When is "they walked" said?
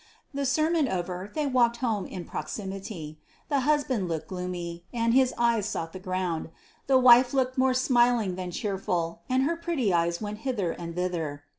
1.31-1.77